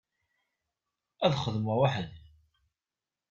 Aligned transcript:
Ad 1.25 1.33
xedmeɣ 1.41 1.77
weḥd-i. 1.81 2.17